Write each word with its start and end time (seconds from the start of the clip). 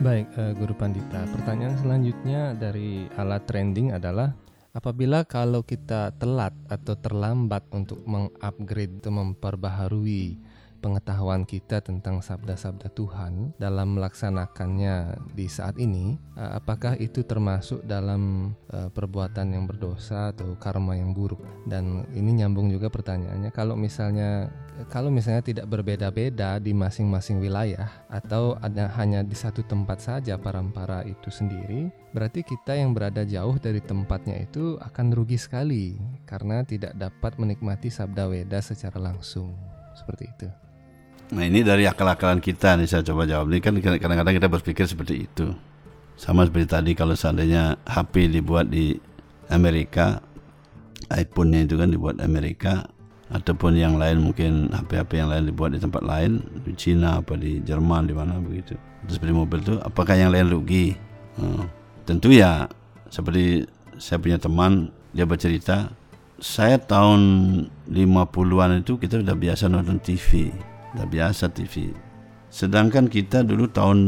Baik, 0.00 0.32
uh, 0.40 0.56
Guru 0.56 0.72
Pandita. 0.72 1.28
Pertanyaan 1.28 1.76
selanjutnya 1.76 2.56
dari 2.56 3.04
alat 3.20 3.44
trending 3.44 3.92
adalah 3.92 4.32
apabila 4.72 5.28
kalau 5.28 5.60
kita 5.60 6.16
telat 6.16 6.56
atau 6.72 6.96
terlambat 6.96 7.68
untuk 7.68 8.00
mengupgrade 8.08 8.96
atau 9.04 9.12
memperbaharui 9.12 10.40
pengetahuan 10.80 11.44
kita 11.44 11.84
tentang 11.84 12.24
sabda-sabda 12.24 12.88
Tuhan 12.96 13.52
dalam 13.60 14.00
melaksanakannya 14.00 15.20
di 15.36 15.46
saat 15.46 15.76
ini, 15.76 16.16
eh, 16.34 16.52
apakah 16.56 16.96
itu 16.96 17.22
termasuk 17.22 17.84
dalam 17.84 18.52
eh, 18.72 18.88
perbuatan 18.88 19.52
yang 19.52 19.68
berdosa 19.68 20.32
atau 20.32 20.56
karma 20.56 20.96
yang 20.96 21.12
buruk? 21.12 21.44
Dan 21.68 22.08
ini 22.16 22.40
nyambung 22.40 22.72
juga 22.72 22.88
pertanyaannya, 22.88 23.52
kalau 23.52 23.76
misalnya 23.76 24.48
kalau 24.88 25.12
misalnya 25.12 25.44
tidak 25.44 25.66
berbeda-beda 25.68 26.56
di 26.56 26.72
masing-masing 26.72 27.42
wilayah 27.42 27.90
atau 28.08 28.56
ada 28.64 28.88
hanya 28.96 29.20
di 29.20 29.36
satu 29.36 29.60
tempat 29.66 30.00
saja 30.00 30.40
parampara 30.40 31.04
itu 31.04 31.28
sendiri, 31.28 31.92
berarti 32.16 32.40
kita 32.40 32.78
yang 32.78 32.96
berada 32.96 33.26
jauh 33.28 33.60
dari 33.60 33.84
tempatnya 33.84 34.40
itu 34.40 34.80
akan 34.80 35.12
rugi 35.12 35.36
sekali 35.36 36.00
karena 36.24 36.64
tidak 36.64 36.96
dapat 36.96 37.36
menikmati 37.36 37.92
sabda 37.92 38.30
weda 38.30 38.64
secara 38.64 38.96
langsung. 38.96 39.52
Seperti 39.92 40.24
itu. 40.32 40.69
Nah 41.30 41.46
ini 41.46 41.62
dari 41.62 41.86
akal-akalan 41.86 42.42
kita 42.42 42.74
nih 42.74 42.90
saya 42.90 43.06
coba 43.06 43.22
jawab. 43.22 43.54
Ini 43.54 43.62
kan 43.62 43.74
kadang-kadang 43.78 44.34
kita 44.34 44.48
berpikir 44.50 44.84
seperti 44.90 45.30
itu. 45.30 45.54
Sama 46.18 46.42
seperti 46.44 46.66
tadi 46.66 46.90
kalau 46.98 47.14
seandainya 47.14 47.78
HP 47.86 48.28
dibuat 48.34 48.68
di 48.68 48.98
Amerika, 49.48 50.18
iPhone-nya 51.08 51.64
itu 51.64 51.78
kan 51.78 51.88
dibuat 51.88 52.18
Amerika, 52.20 52.86
ataupun 53.30 53.78
yang 53.78 53.94
lain 53.94 54.20
mungkin 54.20 54.68
HP-HP 54.74 55.22
yang 55.22 55.30
lain 55.30 55.44
dibuat 55.48 55.70
di 55.72 55.78
tempat 55.78 56.02
lain, 56.02 56.42
di 56.66 56.74
Cina 56.74 57.22
apa 57.22 57.38
di 57.38 57.62
Jerman 57.62 58.10
di 58.10 58.14
mana 58.14 58.42
begitu. 58.42 58.74
Terus 59.06 59.16
seperti 59.16 59.32
mobil 59.32 59.58
itu, 59.62 59.74
apakah 59.80 60.18
yang 60.18 60.34
lain 60.34 60.50
rugi? 60.50 60.98
Hmm. 61.38 61.70
Tentu 62.04 62.34
ya, 62.34 62.66
seperti 63.06 63.64
saya 64.02 64.18
punya 64.18 64.36
teman, 64.36 64.90
dia 65.14 65.24
bercerita, 65.24 65.94
saya 66.42 66.76
tahun 66.82 67.20
50-an 67.86 68.82
itu 68.82 68.98
kita 68.98 69.22
sudah 69.22 69.36
biasa 69.38 69.70
nonton 69.70 70.02
TV 70.02 70.50
Dah 70.94 71.06
biasa 71.06 71.50
TV. 71.54 71.94
Sedangkan 72.50 73.06
kita 73.06 73.46
dulu 73.46 73.70
tahun 73.70 73.98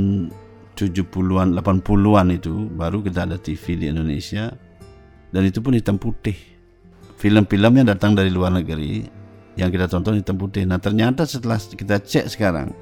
70-an, 0.75 1.55
80-an 1.55 2.27
itu 2.35 2.67
baru 2.75 3.05
kita 3.05 3.29
ada 3.29 3.39
TV 3.39 3.79
di 3.79 3.87
Indonesia 3.87 4.51
dan 5.31 5.43
itu 5.47 5.63
pun 5.63 5.79
hitam 5.79 6.01
putih. 6.01 6.35
Film-film 7.21 7.79
yang 7.79 7.87
datang 7.87 8.19
dari 8.19 8.35
luar 8.35 8.51
negeri 8.51 9.07
yang 9.55 9.71
kita 9.71 9.87
tonton 9.87 10.19
hitam 10.19 10.35
putih. 10.35 10.67
Nah 10.67 10.83
ternyata 10.83 11.23
setelah 11.23 11.61
kita 11.61 12.03
cek 12.03 12.27
sekarang 12.35 12.75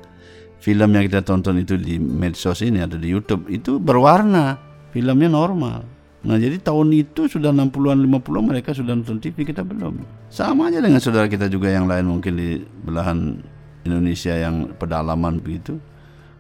film 0.61 0.93
yang 0.93 1.05
kita 1.09 1.25
tonton 1.25 1.57
itu 1.61 1.75
di 1.81 1.97
medsos 1.97 2.61
ini 2.61 2.85
atau 2.85 3.01
di 3.01 3.09
YouTube 3.09 3.49
itu 3.49 3.81
berwarna, 3.81 4.61
filmnya 4.93 5.29
normal. 5.33 5.85
Nah 6.21 6.37
jadi 6.37 6.61
tahun 6.61 6.93
itu 6.93 7.33
sudah 7.33 7.49
60-an 7.49 7.97
50-an 7.97 8.45
mereka 8.45 8.77
sudah 8.77 8.93
nonton 8.93 9.21
TV 9.21 9.49
kita 9.49 9.65
belum. 9.65 10.05
Sama 10.29 10.69
aja 10.69 10.85
dengan 10.85 11.01
saudara 11.01 11.27
kita 11.27 11.49
juga 11.49 11.73
yang 11.73 11.89
lain 11.89 12.05
mungkin 12.05 12.37
di 12.37 12.61
belahan 12.85 13.41
Indonesia 13.85 14.35
yang 14.37 14.77
pedalaman 14.77 15.41
begitu 15.41 15.81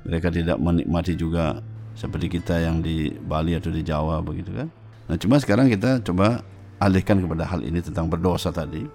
mereka 0.04 0.32
tidak 0.32 0.56
menikmati 0.60 1.16
juga 1.16 1.60
seperti 1.96 2.40
kita 2.40 2.56
yang 2.60 2.80
di 2.80 3.12
Bali 3.12 3.52
atau 3.52 3.68
di 3.68 3.84
Jawa 3.84 4.24
begitu 4.24 4.56
kan. 4.56 4.68
Nah 5.10 5.16
cuma 5.20 5.36
sekarang 5.36 5.68
kita 5.68 6.00
coba 6.00 6.40
alihkan 6.80 7.20
kepada 7.20 7.44
hal 7.44 7.60
ini 7.60 7.84
tentang 7.84 8.08
berdosa 8.08 8.48
tadi. 8.48 8.86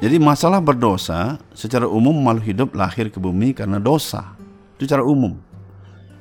Jadi 0.00 0.16
masalah 0.20 0.60
berdosa 0.60 1.40
secara 1.52 1.88
umum 1.88 2.12
makhluk 2.12 2.44
hidup 2.48 2.68
lahir 2.76 3.08
ke 3.08 3.16
bumi 3.20 3.52
karena 3.52 3.80
dosa. 3.80 4.36
Itu 4.76 4.88
secara 4.88 5.04
umum. 5.04 5.36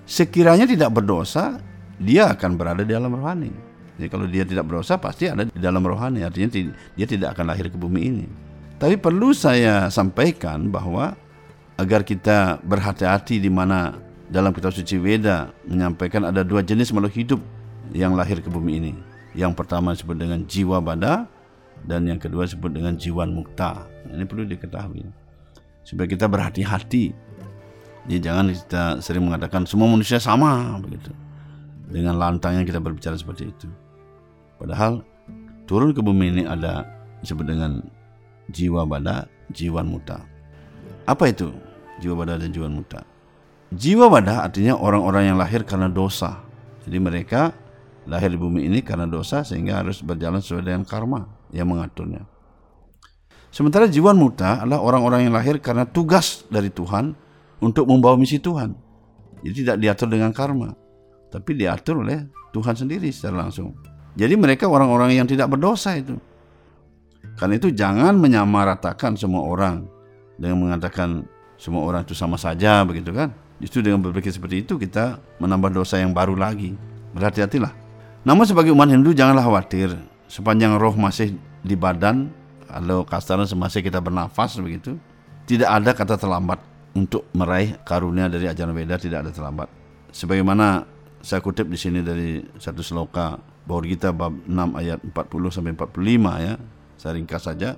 Sekiranya 0.08 0.68
tidak 0.68 0.96
berdosa 0.96 1.60
dia 2.00 2.32
akan 2.32 2.60
berada 2.60 2.84
di 2.84 2.92
alam 2.92 3.16
rohani. 3.16 3.52
Jadi 3.96 4.08
kalau 4.12 4.28
dia 4.28 4.44
tidak 4.44 4.68
berdosa 4.68 5.00
pasti 5.00 5.32
ada 5.32 5.48
di 5.48 5.60
dalam 5.60 5.84
rohani. 5.84 6.24
Artinya 6.24 6.52
dia 6.96 7.08
tidak 7.08 7.36
akan 7.36 7.52
lahir 7.52 7.72
ke 7.72 7.78
bumi 7.80 8.02
ini. 8.04 8.28
Tapi 8.76 9.00
perlu 9.00 9.32
saya 9.32 9.88
sampaikan 9.88 10.68
bahwa 10.68 11.16
agar 11.76 12.08
kita 12.08 12.60
berhati-hati 12.64 13.40
di 13.40 13.52
mana 13.52 14.00
dalam 14.32 14.56
kitab 14.56 14.74
suci 14.74 14.98
Weda 14.98 15.52
menyampaikan 15.68 16.26
ada 16.26 16.42
dua 16.42 16.66
jenis 16.66 16.90
makhluk 16.96 17.14
hidup 17.14 17.42
yang 17.94 18.16
lahir 18.18 18.42
ke 18.42 18.50
bumi 18.50 18.82
ini. 18.82 18.94
Yang 19.36 19.54
pertama 19.60 19.92
disebut 19.92 20.16
dengan 20.16 20.48
jiwa 20.48 20.80
bada 20.80 21.28
dan 21.84 22.08
yang 22.08 22.18
kedua 22.18 22.48
disebut 22.48 22.72
dengan 22.72 22.96
jiwa 22.96 23.28
mukta. 23.28 23.84
Ini 24.08 24.24
perlu 24.24 24.48
diketahui 24.48 25.04
supaya 25.84 26.08
kita 26.08 26.26
berhati-hati. 26.26 27.14
Jadi 28.06 28.20
jangan 28.22 28.46
kita 28.54 28.84
sering 29.04 29.28
mengatakan 29.28 29.68
semua 29.68 29.92
manusia 29.92 30.18
sama 30.18 30.80
begitu. 30.80 31.12
Dengan 31.86 32.18
lantangnya 32.18 32.66
kita 32.66 32.82
berbicara 32.82 33.14
seperti 33.14 33.52
itu. 33.52 33.70
Padahal 34.58 35.06
turun 35.70 35.94
ke 35.94 36.02
bumi 36.02 36.34
ini 36.34 36.44
ada 36.48 36.88
disebut 37.22 37.46
dengan 37.46 37.84
jiwa 38.50 38.88
bada, 38.88 39.30
jiwa 39.54 39.86
muta. 39.86 40.35
Apa 41.06 41.30
itu 41.30 41.54
jiwa 42.02 42.26
badah 42.26 42.42
dan 42.42 42.50
jiwa 42.50 42.66
muta? 42.66 43.06
Jiwa 43.70 44.10
badah 44.10 44.50
artinya 44.50 44.74
orang-orang 44.74 45.30
yang 45.34 45.38
lahir 45.38 45.62
karena 45.62 45.86
dosa. 45.86 46.42
Jadi 46.86 46.98
mereka 46.98 47.54
lahir 48.10 48.34
di 48.34 48.38
bumi 48.38 48.66
ini 48.66 48.82
karena 48.82 49.06
dosa 49.10 49.46
sehingga 49.46 49.82
harus 49.82 50.02
berjalan 50.02 50.42
sesuai 50.42 50.66
dengan 50.66 50.84
karma 50.86 51.30
yang 51.54 51.70
mengaturnya. 51.70 52.26
Sementara 53.54 53.88
jiwa 53.88 54.12
muta 54.12 54.66
adalah 54.66 54.82
orang-orang 54.82 55.30
yang 55.30 55.34
lahir 55.34 55.62
karena 55.62 55.88
tugas 55.88 56.44
dari 56.52 56.74
Tuhan 56.74 57.16
untuk 57.64 57.88
membawa 57.88 58.20
misi 58.20 58.42
Tuhan. 58.42 58.76
Jadi 59.46 59.64
tidak 59.64 59.78
diatur 59.80 60.08
dengan 60.12 60.34
karma, 60.34 60.74
tapi 61.30 61.56
diatur 61.56 62.02
oleh 62.02 62.26
Tuhan 62.52 62.76
sendiri 62.76 63.08
secara 63.14 63.46
langsung. 63.46 63.78
Jadi 64.18 64.34
mereka 64.36 64.68
orang-orang 64.68 65.16
yang 65.16 65.28
tidak 65.30 65.54
berdosa 65.54 65.96
itu. 65.96 66.18
Karena 67.36 67.56
itu 67.60 67.72
jangan 67.72 68.16
menyamaratakan 68.20 69.20
semua 69.20 69.44
orang 69.44 69.95
dengan 70.36 70.68
mengatakan 70.68 71.24
semua 71.56 71.84
orang 71.88 72.04
itu 72.04 72.14
sama 72.16 72.36
saja 72.36 72.84
begitu 72.84 73.12
kan? 73.16 73.32
Justru 73.60 73.80
dengan 73.80 74.04
berpikir 74.04 74.32
seperti 74.36 74.68
itu 74.68 74.76
kita 74.76 75.20
menambah 75.40 75.72
dosa 75.72 76.00
yang 76.00 76.12
baru 76.12 76.36
lagi. 76.36 76.76
Berhati-hatilah. 77.16 77.72
Namun 78.28 78.44
sebagai 78.44 78.76
umat 78.76 78.92
Hindu 78.92 79.16
janganlah 79.16 79.48
khawatir. 79.48 79.96
Sepanjang 80.28 80.76
roh 80.76 80.92
masih 80.98 81.38
di 81.64 81.78
badan 81.78 82.28
kalau 82.68 83.08
kastaran 83.08 83.48
semasa 83.48 83.80
kita 83.80 84.04
bernafas 84.04 84.60
begitu 84.60 85.00
tidak 85.46 85.70
ada 85.70 85.92
kata 85.94 86.18
terlambat 86.18 86.60
untuk 86.98 87.30
meraih 87.32 87.78
karunia 87.86 88.28
dari 88.28 88.50
ajaran 88.50 88.74
Weda 88.74 89.00
tidak 89.00 89.28
ada 89.28 89.32
terlambat. 89.32 89.70
Sebagaimana 90.12 90.84
saya 91.22 91.40
kutip 91.40 91.70
di 91.70 91.78
sini 91.78 92.02
dari 92.02 92.42
satu 92.58 92.82
sloka 92.82 93.38
bahwa 93.66 93.82
kita 93.86 94.12
bab 94.12 94.34
6 94.46 94.52
ayat 94.80 95.00
40 95.02 95.56
sampai 95.56 95.72
45 95.78 96.46
ya. 96.46 96.54
Saya 96.96 97.12
ringkas 97.20 97.44
saja 97.44 97.76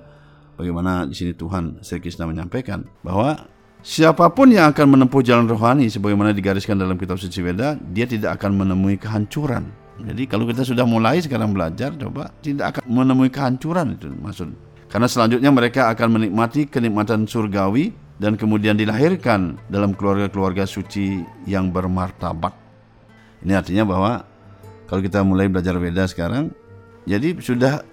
bagaimana 0.58 1.06
di 1.06 1.14
sini 1.14 1.32
Tuhan 1.32 1.78
Sri 1.86 2.02
Krishna 2.02 2.26
menyampaikan 2.26 2.82
bahwa 3.06 3.46
siapa 3.86 4.26
pun 4.34 4.50
yang 4.50 4.74
akan 4.74 4.98
menempuh 4.98 5.22
jalan 5.22 5.46
rohani 5.46 5.86
sebagaimana 5.86 6.34
digariskan 6.34 6.74
dalam 6.74 6.98
kitab 6.98 7.22
suci 7.22 7.38
Weda, 7.46 7.78
dia 7.94 8.10
tidak 8.10 8.42
akan 8.42 8.58
menemui 8.58 8.98
kehancuran. 8.98 9.70
Jadi 9.98 10.26
kalau 10.30 10.46
kita 10.46 10.62
sudah 10.66 10.86
mulai 10.86 11.22
sekarang 11.22 11.54
belajar, 11.54 11.94
coba 11.94 12.34
tidak 12.42 12.74
akan 12.74 12.82
menemui 12.90 13.30
kehancuran 13.30 13.94
itu 13.94 14.10
maksud. 14.10 14.50
Karena 14.90 15.06
selanjutnya 15.06 15.50
mereka 15.54 15.90
akan 15.94 16.18
menikmati 16.18 16.66
kenikmatan 16.66 17.26
surgawi 17.26 17.94
dan 18.18 18.34
kemudian 18.34 18.74
dilahirkan 18.74 19.58
dalam 19.70 19.94
keluarga-keluarga 19.94 20.66
suci 20.66 21.22
yang 21.46 21.70
bermartabat. 21.70 22.50
Ini 23.46 23.54
artinya 23.54 23.84
bahwa 23.86 24.12
kalau 24.90 25.04
kita 25.04 25.22
mulai 25.22 25.46
belajar 25.46 25.76
Weda 25.78 26.08
sekarang, 26.08 26.50
jadi 27.06 27.36
sudah 27.38 27.84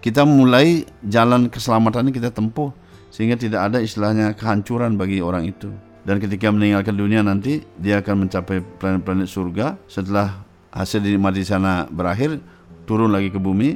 kita 0.00 0.22
mulai 0.22 0.86
jalan 1.02 1.48
keselamatan 1.50 2.12
kita 2.12 2.30
tempuh 2.30 2.70
sehingga 3.10 3.34
tidak 3.38 3.72
ada 3.72 3.78
istilahnya 3.80 4.36
kehancuran 4.36 5.00
bagi 5.00 5.24
orang 5.24 5.48
itu. 5.48 5.72
Dan 6.06 6.22
ketika 6.22 6.52
meninggalkan 6.54 6.94
dunia 6.94 7.24
nanti 7.24 7.66
dia 7.80 7.98
akan 7.98 8.26
mencapai 8.26 8.62
planet-planet 8.78 9.26
surga 9.26 9.74
setelah 9.90 10.46
hasil 10.70 11.02
dinikmati 11.02 11.42
di 11.42 11.48
sana 11.48 11.88
berakhir 11.90 12.38
turun 12.86 13.10
lagi 13.10 13.34
ke 13.34 13.42
bumi, 13.42 13.74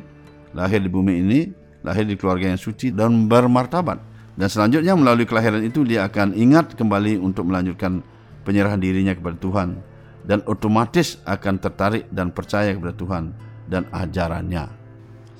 lahir 0.54 0.78
di 0.78 0.86
bumi 0.86 1.12
ini, 1.18 1.40
lahir 1.82 2.06
di 2.06 2.14
keluarga 2.14 2.54
yang 2.54 2.60
suci 2.60 2.94
dan 2.94 3.26
bermartabat. 3.26 3.98
Dan 4.38 4.46
selanjutnya 4.46 4.94
melalui 4.94 5.26
kelahiran 5.26 5.60
itu 5.66 5.82
dia 5.82 6.06
akan 6.06 6.38
ingat 6.38 6.78
kembali 6.78 7.18
untuk 7.18 7.50
melanjutkan 7.50 8.00
penyerahan 8.46 8.78
dirinya 8.78 9.12
kepada 9.12 9.36
Tuhan 9.36 9.68
dan 10.24 10.46
otomatis 10.46 11.18
akan 11.26 11.58
tertarik 11.58 12.06
dan 12.14 12.30
percaya 12.30 12.70
kepada 12.72 12.94
Tuhan 12.94 13.24
dan 13.66 13.90
ajarannya 13.90 14.79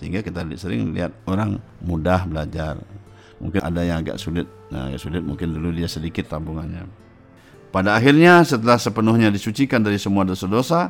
sehingga 0.01 0.25
kita 0.25 0.49
sering 0.57 0.97
lihat 0.97 1.13
orang 1.29 1.61
mudah 1.85 2.25
belajar. 2.25 2.81
Mungkin 3.37 3.61
ada 3.61 3.85
yang 3.85 4.01
agak 4.01 4.17
sulit. 4.17 4.49
Nah 4.73 4.89
agak 4.89 5.01
sulit 5.05 5.21
mungkin 5.21 5.53
dulu 5.53 5.77
dia 5.77 5.85
sedikit 5.85 6.25
tabungannya. 6.33 6.89
Pada 7.69 8.01
akhirnya 8.01 8.41
setelah 8.43 8.81
sepenuhnya 8.81 9.29
disucikan 9.29 9.85
dari 9.85 10.01
semua 10.01 10.25
dosa-dosa 10.25 10.89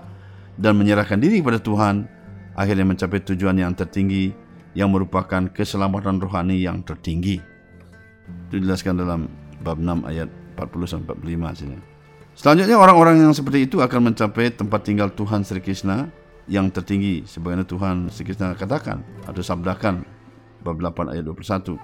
dan 0.54 0.78
menyerahkan 0.78 1.18
diri 1.18 1.42
kepada 1.42 1.58
Tuhan 1.58 2.06
akhirnya 2.54 2.86
mencapai 2.86 3.18
tujuan 3.26 3.58
yang 3.58 3.74
tertinggi 3.74 4.30
yang 4.78 4.94
merupakan 4.94 5.50
keselamatan 5.50 6.22
rohani 6.22 6.62
yang 6.62 6.86
tertinggi. 6.86 7.42
Itu 8.46 8.62
dijelaskan 8.62 8.94
dalam 8.94 9.26
bab 9.66 9.82
6 9.82 10.06
ayat 10.06 10.30
40 10.54 10.86
sampai 10.86 11.18
45 11.18 11.58
sini. 11.58 11.76
Selanjutnya 12.38 12.78
orang-orang 12.78 13.26
yang 13.26 13.34
seperti 13.34 13.66
itu 13.66 13.82
akan 13.82 14.14
mencapai 14.14 14.54
tempat 14.54 14.80
tinggal 14.86 15.10
Tuhan 15.10 15.42
Sri 15.42 15.58
Krishna 15.58 16.08
yang 16.50 16.66
tertinggi 16.68 17.22
sebagaimana 17.24 17.62
Tuhan 17.62 18.10
Krishna 18.10 18.58
katakan 18.58 19.06
atau 19.22 19.38
sabdakan 19.38 20.02
bab 20.66 20.76
8 20.82 21.14
ayat 21.14 21.24
21. 21.24 21.78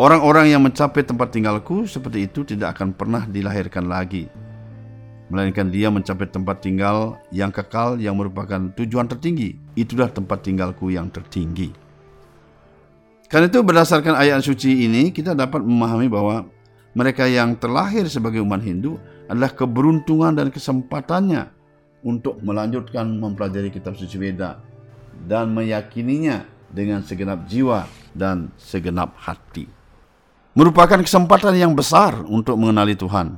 Orang-orang 0.00 0.50
yang 0.50 0.64
mencapai 0.64 1.04
tempat 1.04 1.30
tinggalku 1.30 1.84
seperti 1.84 2.26
itu 2.26 2.42
tidak 2.42 2.80
akan 2.80 2.96
pernah 2.96 3.28
dilahirkan 3.28 3.86
lagi. 3.86 4.26
Melainkan 5.28 5.68
dia 5.68 5.92
mencapai 5.92 6.26
tempat 6.26 6.64
tinggal 6.64 7.20
yang 7.30 7.52
kekal 7.52 8.00
yang 8.00 8.16
merupakan 8.16 8.72
tujuan 8.74 9.06
tertinggi. 9.06 9.54
Itulah 9.76 10.10
tempat 10.10 10.42
tinggalku 10.42 10.90
yang 10.90 11.12
tertinggi. 11.12 11.70
Karena 13.28 13.46
itu 13.46 13.60
berdasarkan 13.60 14.16
ayat 14.16 14.40
suci 14.42 14.88
ini 14.88 15.12
kita 15.12 15.36
dapat 15.36 15.60
memahami 15.62 16.08
bahwa 16.08 16.48
mereka 16.96 17.28
yang 17.28 17.54
terlahir 17.58 18.06
sebagai 18.08 18.40
umat 18.42 18.62
Hindu 18.64 18.96
adalah 19.26 19.50
keberuntungan 19.52 20.34
dan 20.36 20.48
kesempatannya 20.52 21.63
untuk 22.04 22.38
melanjutkan 22.44 23.08
mempelajari 23.08 23.72
kitab 23.72 23.96
suci 23.96 24.20
Weda 24.20 24.60
dan 25.24 25.50
meyakininya 25.56 26.44
dengan 26.68 27.00
segenap 27.00 27.48
jiwa 27.48 27.88
dan 28.12 28.52
segenap 28.60 29.16
hati. 29.16 29.66
Merupakan 30.54 31.00
kesempatan 31.02 31.56
yang 31.56 31.72
besar 31.74 32.22
untuk 32.28 32.54
mengenali 32.60 32.94
Tuhan. 32.94 33.34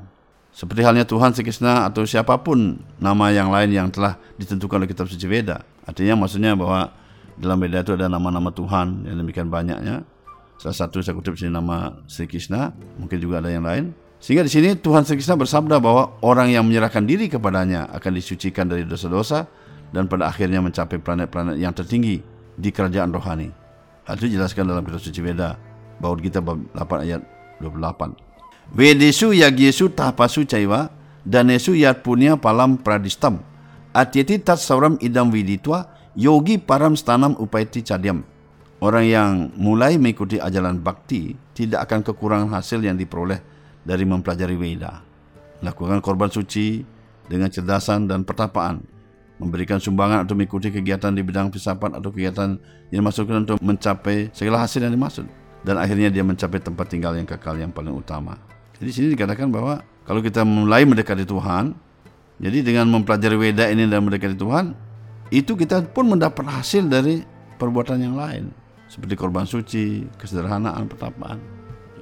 Seperti 0.57 0.85
halnya 0.85 1.05
Tuhan 1.05 1.37
Sekisna 1.37 1.85
atau 1.85 2.05
siapa 2.09 2.37
pun 2.41 2.81
nama 2.97 3.29
yang 3.29 3.53
lain 3.53 3.73
yang 3.73 3.89
telah 3.93 4.17
ditentukan 4.41 4.83
oleh 4.83 4.89
kitab 4.89 5.07
suci 5.07 5.25
Weda. 5.29 5.65
Artinya 5.85 6.17
maksudnya 6.27 6.57
bahwa 6.57 6.93
dalam 7.37 7.61
Weda 7.61 7.85
itu 7.85 7.93
ada 7.93 8.09
nama-nama 8.09 8.51
Tuhan 8.51 9.05
yang 9.05 9.17
demikian 9.21 9.53
banyaknya. 9.53 10.05
Salah 10.57 10.77
satu 10.77 11.05
saya 11.05 11.13
kutip 11.13 11.37
sini 11.37 11.53
nama 11.53 12.01
Sri 12.09 12.25
Krishna, 12.25 12.73
mungkin 12.97 13.21
juga 13.21 13.45
ada 13.45 13.53
yang 13.53 13.69
lain. 13.69 13.93
Sehingga 14.27 14.43
di 14.43 14.51
sini 14.51 14.75
Tuhan 14.75 15.07
Sri 15.07 15.23
Krishna 15.23 15.39
bersabda 15.39 15.79
bahwa 15.79 16.19
orang 16.19 16.51
yang 16.51 16.67
menyerahkan 16.67 17.07
diri 17.07 17.31
kepadanya 17.31 17.87
akan 17.95 18.11
disucikan 18.11 18.67
dari 18.67 18.83
dosa-dosa 18.83 19.47
dan 19.95 20.11
pada 20.11 20.27
akhirnya 20.27 20.59
mencapai 20.59 20.99
planet-planet 20.99 21.55
yang 21.63 21.71
tertinggi 21.71 22.27
di 22.59 22.75
kerajaan 22.75 23.15
rohani. 23.15 23.55
Hal 24.03 24.19
itu 24.19 24.35
dijelaskan 24.35 24.67
dalam 24.67 24.83
kitab 24.83 24.99
suci 24.99 25.23
Veda, 25.23 25.55
Bawud 26.03 26.27
Gita 26.27 26.43
bab 26.43 26.59
8 26.75 27.07
ayat 27.07 27.23
28. 27.63 28.75
Vedesu 28.75 29.31
yagyesu 29.31 29.95
tapasu 29.95 30.43
caiva 30.43 30.91
danesu 31.23 31.79
yat 31.79 32.03
punya 32.03 32.35
palam 32.35 32.83
pradistam. 32.83 33.47
Atyeti 33.95 34.43
tat 34.43 34.59
sauram 34.59 34.99
idam 34.99 35.31
viditwa 35.31 35.87
yogi 36.19 36.59
param 36.59 36.99
stanam 36.99 37.39
upaiti 37.39 37.79
cadyam. 37.87 38.27
Orang 38.83 39.07
yang 39.07 39.55
mulai 39.55 40.03
mengikuti 40.03 40.43
ajaran 40.43 40.83
bakti 40.83 41.39
tidak 41.55 41.87
akan 41.87 42.03
kekurangan 42.03 42.51
hasil 42.51 42.83
yang 42.83 42.99
diperoleh 42.99 43.55
dari 43.87 44.03
mempelajari 44.03 44.59
Veda. 44.59 45.01
Lakukan 45.63 46.03
korban 46.03 46.29
suci 46.29 46.83
dengan 47.31 47.49
cerdasan 47.49 48.11
dan 48.11 48.27
pertapaan. 48.27 48.83
Memberikan 49.37 49.79
sumbangan 49.79 50.25
atau 50.25 50.35
mengikuti 50.35 50.73
kegiatan 50.73 51.13
di 51.13 51.23
bidang 51.23 51.53
filsafat 51.53 52.01
atau 52.01 52.11
kegiatan 52.11 52.57
yang 52.91 53.05
dimasukkan 53.05 53.47
untuk 53.47 53.57
mencapai 53.63 54.33
segala 54.35 54.65
hasil 54.65 54.83
yang 54.83 54.97
dimaksud. 54.97 55.29
Dan 55.63 55.77
akhirnya 55.79 56.09
dia 56.09 56.25
mencapai 56.25 56.59
tempat 56.59 56.89
tinggal 56.89 57.15
yang 57.15 57.29
kekal 57.29 57.55
yang 57.55 57.71
paling 57.71 57.93
utama. 57.93 58.35
Jadi 58.81 58.91
sini 58.91 59.07
dikatakan 59.13 59.53
bahwa 59.53 59.85
kalau 60.09 60.25
kita 60.25 60.43
mulai 60.43 60.89
mendekati 60.89 61.29
Tuhan, 61.29 61.77
jadi 62.41 62.65
dengan 62.65 62.89
mempelajari 62.93 63.37
Weda 63.37 63.69
ini 63.69 63.85
dan 63.89 64.05
mendekati 64.05 64.37
Tuhan, 64.37 64.73
itu 65.29 65.53
kita 65.53 65.85
pun 65.93 66.09
mendapat 66.09 66.45
hasil 66.49 66.89
dari 66.89 67.21
perbuatan 67.61 67.99
yang 68.01 68.17
lain 68.17 68.53
seperti 68.87 69.19
korban 69.19 69.45
suci, 69.45 70.07
kesederhanaan, 70.17 70.87
pertapaan. 70.87 71.39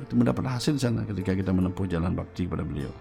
Itu 0.04 0.14
mendapat 0.20 0.44
hasil 0.44 0.76
sana 0.76 1.08
ketika 1.08 1.32
kita 1.32 1.50
menempuh 1.50 1.88
jalan 1.88 2.12
bakti 2.12 2.44
kepada 2.44 2.60
beliau. 2.60 2.92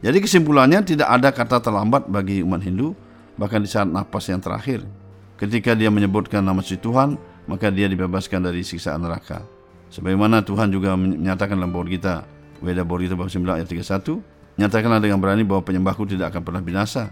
Jadi 0.00 0.18
kesimpulannya 0.24 0.80
tidak 0.86 1.08
ada 1.10 1.28
kata 1.28 1.60
terlambat 1.60 2.08
bagi 2.08 2.40
umat 2.40 2.64
Hindu, 2.64 2.96
bahkan 3.36 3.60
di 3.60 3.68
saat 3.68 3.90
nafas 3.90 4.32
yang 4.32 4.40
terakhir. 4.40 4.80
Ketika 5.36 5.76
dia 5.76 5.92
menyebutkan 5.92 6.40
nama 6.40 6.64
si 6.64 6.80
Tuhan, 6.80 7.20
maka 7.46 7.68
dia 7.68 7.86
dibebaskan 7.86 8.42
dari 8.48 8.64
siksaan 8.64 9.04
neraka. 9.04 9.44
Sebagaimana 9.88 10.42
Tuhan 10.44 10.72
juga 10.72 10.96
menyatakan 10.96 11.56
dalam 11.56 11.72
Bawah 11.72 11.88
kita, 11.88 12.14
Weda 12.60 12.82
Bawah 12.82 13.00
kita 13.04 13.14
bab 13.14 13.30
9 13.30 13.44
ayat 13.58 13.68
31, 13.68 14.20
nyatakanlah 14.58 15.00
dengan 15.00 15.18
berani 15.22 15.42
bahwa 15.46 15.62
penyembahku 15.64 16.04
tidak 16.10 16.34
akan 16.34 16.42
pernah 16.42 16.62
binasa. 16.62 17.10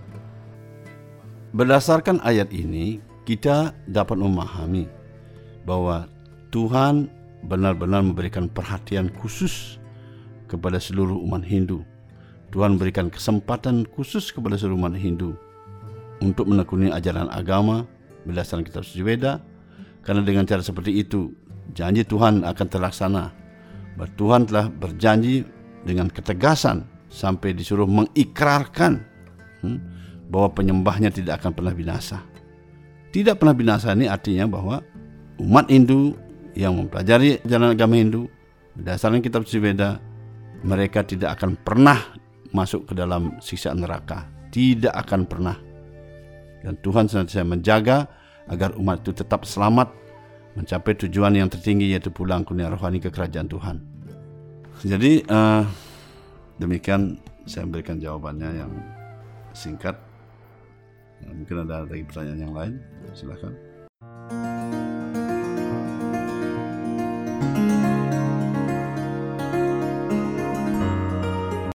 Berdasarkan 1.57 2.21
ayat 2.21 2.53
ini, 2.53 3.01
kita 3.25 3.73
dapat 3.89 4.19
memahami 4.21 4.87
bahwa 5.65 6.07
Tuhan 6.55 7.11
benar-benar 7.47 8.03
memberikan 8.03 8.51
perhatian 8.51 9.11
khusus 9.23 9.79
kepada 10.51 10.79
seluruh 10.83 11.19
umat 11.27 11.47
Hindu. 11.47 11.83
Tuhan 12.55 12.79
memberikan 12.79 13.11
kesempatan 13.11 13.87
khusus 13.91 14.31
kepada 14.31 14.55
seluruh 14.55 14.79
umat 14.79 14.95
Hindu 14.95 15.35
untuk 16.23 16.47
menekuni 16.47 16.95
ajaran 16.95 17.27
agama 17.29 17.85
berdasarkan 18.25 18.65
kitab 18.67 18.83
suci 18.87 19.03
Weda 19.03 19.43
karena 20.07 20.23
dengan 20.23 20.47
cara 20.47 20.63
seperti 20.63 21.03
itu 21.03 21.35
janji 21.75 22.07
Tuhan 22.07 22.47
akan 22.47 22.67
terlaksana. 22.71 23.25
Bahwa 23.97 24.13
Tuhan 24.21 24.43
telah 24.45 24.67
berjanji 24.69 25.41
dengan 25.89 26.13
ketegasan 26.13 26.85
sampai 27.09 27.57
disuruh 27.57 27.89
mengikrarkan 27.89 29.01
hmm, 29.65 29.79
bahwa 30.29 30.53
penyembahnya 30.53 31.09
tidak 31.09 31.41
akan 31.41 31.57
pernah 31.57 31.73
binasa. 31.73 32.21
Tidak 33.15 33.41
pernah 33.41 33.57
binasa 33.57 33.97
ini 33.97 34.05
artinya 34.05 34.45
bahwa 34.45 34.85
umat 35.41 35.73
Hindu 35.73 36.13
yang 36.57 36.73
mempelajari 36.73 37.45
jalan 37.45 37.77
agama 37.77 38.01
Hindu 38.01 38.33
berdasarkan 38.73 39.21
kitab 39.21 39.45
suci 39.45 39.61
Veda 39.61 40.01
mereka 40.65 41.05
tidak 41.05 41.37
akan 41.37 41.61
pernah 41.61 42.01
masuk 42.51 42.91
ke 42.91 42.93
dalam 42.97 43.37
siksa 43.45 43.77
neraka. 43.77 44.25
Tidak 44.49 44.91
akan 44.91 45.29
pernah. 45.29 45.57
Dan 46.65 46.81
Tuhan 46.81 47.07
senantiasa 47.13 47.45
menjaga 47.45 48.09
agar 48.49 48.73
umat 48.81 49.05
itu 49.05 49.13
tetap 49.13 49.45
selamat 49.45 49.93
mencapai 50.57 50.97
tujuan 50.97 51.37
yang 51.37 51.53
tertinggi 51.53 51.93
yaitu 51.93 52.09
pulang 52.09 52.41
ke 52.41 52.57
dunia 52.57 52.73
rohani 52.73 52.99
ke 53.05 53.13
kerajaan 53.13 53.47
Tuhan. 53.53 53.77
Jadi 54.81 55.29
uh, 55.29 55.63
demikian 56.57 57.21
saya 57.45 57.69
memberikan 57.69 58.01
jawabannya 58.01 58.65
yang 58.65 58.73
singkat. 59.53 60.01
Mungkin 61.21 61.69
ada 61.69 61.85
lagi 61.85 62.05
pertanyaan 62.05 62.41
yang 62.41 62.55
lain? 62.57 62.75
Silakan 63.13 63.76